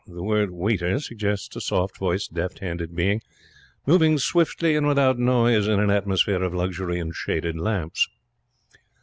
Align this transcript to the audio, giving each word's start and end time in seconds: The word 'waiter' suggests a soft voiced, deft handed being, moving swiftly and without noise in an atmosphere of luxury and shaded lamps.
The 0.07 0.23
word 0.23 0.49
'waiter' 0.49 0.97
suggests 0.99 1.55
a 1.55 1.61
soft 1.61 1.99
voiced, 1.99 2.33
deft 2.33 2.57
handed 2.57 2.95
being, 2.95 3.21
moving 3.85 4.17
swiftly 4.17 4.75
and 4.75 4.87
without 4.87 5.19
noise 5.19 5.67
in 5.67 5.79
an 5.79 5.91
atmosphere 5.91 6.41
of 6.41 6.55
luxury 6.55 6.97
and 6.99 7.13
shaded 7.15 7.55
lamps. 7.59 8.09